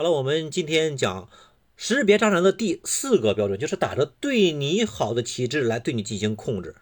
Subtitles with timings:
[0.00, 1.28] 好了，我们今天讲
[1.74, 6.76] 识别渣男的第四个标准，就是打着对你好的旗帜来对你进行控制。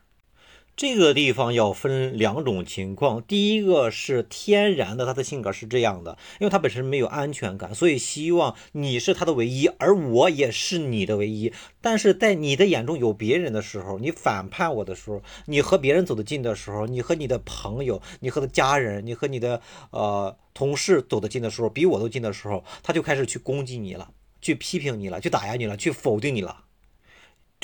[0.77, 11.51] 这个地方要分两种情况，第一个是天然的，他的性格是这样的，因为他本身没有安全感，所以希望你是他的唯一，而我也是你的唯一。
[11.81, 24.11] 但是在你的眼中有别人的时候，你反叛我的时候，你和别人走得近的时候，你和你的朋友，你和的家人，你和你的呃同事走得近的时候，比我都近的时候，他就开始去攻击你了，
[24.43, 26.66] 去批评你了，去打压你了，去否定你了。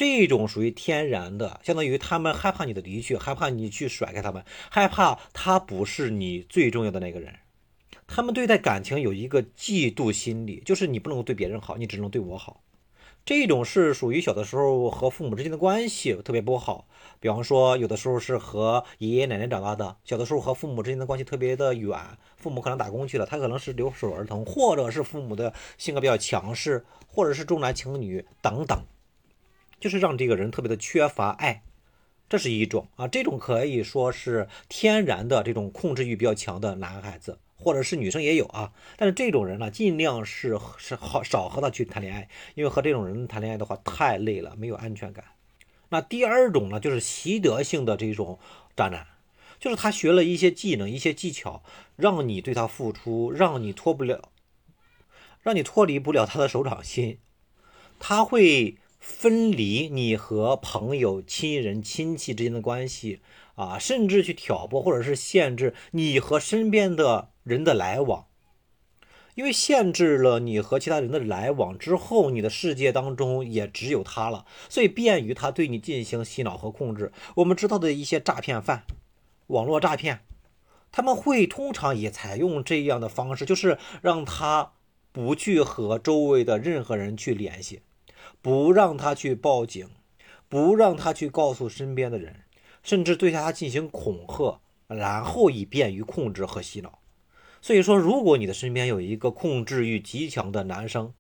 [0.03, 7.33] 这种属于天然的，相当于他们害怕你的离去，害怕你去甩开他们，害怕他不是你最重要的那个人。
[8.09, 12.65] 他们对待感情有一个嫉妒心理，就是你不能对别人好，你只能对我好。
[13.25, 16.89] 这种是属于小的时候和父母之间的关系特别不好。
[17.21, 21.97] 比方说，有的时候是和爷爷奶奶长大的，小的时候和父母之间的关系特别的远，
[22.37, 28.83] 父母可能打工去了，他可能是留守儿童，或者是父母的性格比较强势，或者是重男轻女等等。
[29.83, 31.65] 就是让这个人特别的缺乏爱，
[32.29, 38.73] 这是一种啊，这种可以说是天然的这种控制欲比较强的男孩子，或者是女生也有啊。
[38.97, 45.25] 但是这种人呢，尽量是是好少和他去谈恋爱，因为和这种人谈恋爱的话太累了，没有安全感。
[45.89, 48.39] 那第二种呢，就是习得性的这种
[48.77, 49.05] 渣男，
[49.59, 51.65] 就是他学了一些技能、一些技巧，
[51.97, 54.29] 让你对他付出，让你脱不了，
[55.41, 57.19] 让你脱离不了他的手掌心，
[57.99, 58.77] 他会。
[59.03, 63.21] 分离你和朋友、亲人、亲戚之间的关系
[63.57, 68.27] 啊，甚至去挑拨或者是限制你和身边的人的来往，
[69.35, 77.11] 因为限制了你和其他人的来往之后，你的世界当中也只有他了，所以便于他对你进行洗脑和控制。
[77.35, 78.85] 我们知道的一些诈骗犯、
[79.49, 80.21] 网络诈骗，
[80.93, 84.75] 他们会通常也采用这样的方式，就是让他
[85.11, 87.81] 不去和周围的任何人去联系。
[88.41, 89.89] 不让他去报警，
[90.49, 92.37] 不让他去告诉身边的人，
[92.83, 96.99] 甚至对他进行恐吓，然后以便于控制和洗脑。
[97.61, 101.15] 所以说，如果你的身边有一个控制欲极强的男生，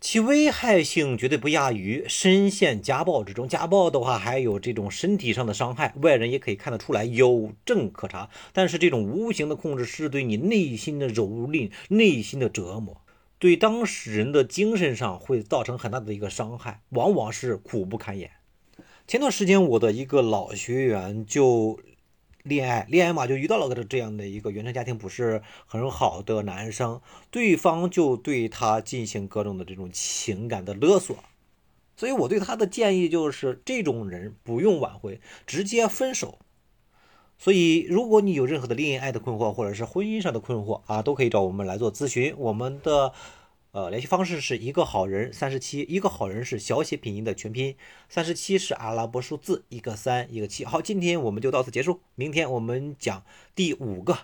[0.00, 3.48] 其危害性绝对不亚于深陷家暴之中。
[3.48, 8.28] 家暴的话，还有这种身体上的伤害，外人也可以看得出来，有证可查。
[8.52, 13.00] 但是这种无形的控制是对你内心的蹂躏，内心的折磨。
[13.42, 18.30] 对当事人的精神上会造成很大的一个伤害，往往是苦不堪言。
[19.08, 21.80] 前段时间，我的一个老学员就
[22.44, 27.00] 恋爱，恋爱嘛，就遇到了个这样的一个原生家庭不是很好的男生，
[27.32, 31.16] 对方就对他进行各种的这种情感的勒索。
[31.96, 36.38] 所以我对他的建议就是，这种人不用挽回，直接分手。
[37.42, 42.32] 所以，如果你有任何的恋爱的困惑，或者是婚姻上的困惑啊，都可以找我们来做咨询。
[42.38, 43.12] 我们的
[43.72, 47.74] 呃联系方式是一个好人三十七，一个好人是小写拼音的全拼，
[48.08, 50.64] 三十七是阿拉伯数字，一个三一个七。
[50.64, 53.24] 好，今天我们就到此结束，明天我们讲
[53.56, 54.16] 第五个